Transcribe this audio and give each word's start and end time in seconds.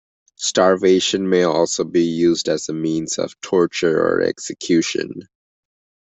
Starvation 0.39 1.29
may 1.29 1.43
also 1.43 1.83
be 1.83 2.01
used 2.01 2.49
as 2.49 2.67
a 2.69 2.73
means 2.73 3.19
of 3.19 3.39
torture 3.39 4.01
or 4.03 4.19
execution. 4.23 5.27